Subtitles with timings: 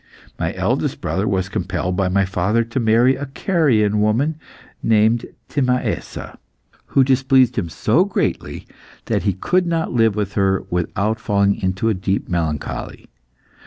[0.39, 4.35] My eldest brother was compelled by my father to marry a Carian woman,
[4.81, 6.39] named Timaessa,
[6.87, 8.65] who displeased him so greatly
[9.05, 13.09] that he could not live with her without falling into a deep melancholy.